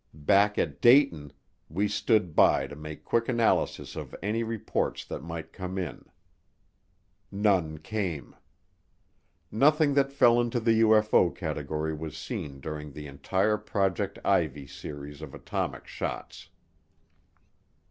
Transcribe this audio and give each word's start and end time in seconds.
Back 0.15 0.57
at 0.57 0.81
Dayton 0.81 1.31
we 1.69 1.87
stood 1.87 2.35
by 2.35 2.65
to 2.65 2.75
make 2.75 3.05
quick 3.05 3.29
analysis 3.29 3.95
of 3.95 4.15
any 4.23 4.41
reports 4.41 5.05
that 5.05 5.21
might 5.21 5.53
come 5.53 5.77
in 5.77 6.05
none 7.31 7.77
came. 7.77 8.35
Nothing 9.51 9.93
that 9.93 10.11
fell 10.11 10.41
into 10.41 10.59
the 10.59 10.81
UFO 10.81 11.29
category 11.35 11.93
was 11.93 12.17
seen 12.17 12.59
during 12.59 12.91
the 12.91 13.05
entire 13.05 13.59
Project 13.59 14.17
Ivy 14.25 14.65
series 14.65 15.21
of 15.21 15.35
atomic 15.35 15.85
shots. 15.85 16.49